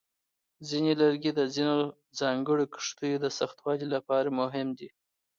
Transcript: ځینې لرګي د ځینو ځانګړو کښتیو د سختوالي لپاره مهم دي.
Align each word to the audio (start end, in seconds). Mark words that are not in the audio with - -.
ځینې 0.67 0.91
لرګي 1.01 1.31
د 1.35 1.41
ځینو 1.55 1.75
ځانګړو 2.19 2.65
کښتیو 2.73 3.21
د 3.23 3.27
سختوالي 3.39 3.87
لپاره 3.95 4.29
مهم 4.39 4.67
دي. 4.77 4.89